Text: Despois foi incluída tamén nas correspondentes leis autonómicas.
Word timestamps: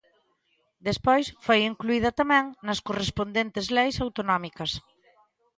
Despois 0.87 1.25
foi 1.45 1.59
incluída 1.71 2.09
tamén 2.19 2.45
nas 2.67 2.79
correspondentes 2.87 3.65
leis 3.75 3.95
autonómicas. 4.05 4.71